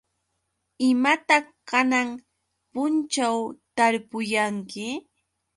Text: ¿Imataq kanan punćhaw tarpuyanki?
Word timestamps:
¿Imataq 0.89 1.45
kanan 1.69 2.09
punćhaw 2.71 3.37
tarpuyanki? 3.75 4.87